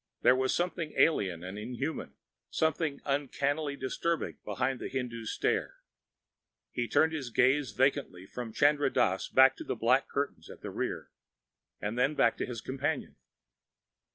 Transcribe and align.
There 0.23 0.35
was 0.35 0.51
something 0.51 0.93
alien 0.97 1.43
and 1.43 1.59
unhuman, 1.59 2.15
something 2.49 3.01
uncannily 3.05 3.75
disturbing, 3.75 4.39
behind 4.43 4.79
the 4.79 4.89
Hindoo's 4.89 5.29
stare. 5.31 5.75
He 6.71 6.87
turned 6.87 7.13
his 7.13 7.29
gaze 7.29 7.69
vacantly 7.69 8.25
from 8.25 8.51
Chandra 8.51 8.89
Dass 8.91 9.29
to 9.29 9.63
the 9.63 9.75
black 9.75 10.09
curtains 10.09 10.49
at 10.49 10.61
the 10.61 10.71
rear, 10.71 11.11
and 11.79 11.99
then 11.99 12.15
back 12.15 12.35
to 12.37 12.47
his 12.47 12.61
companion. 12.61 13.15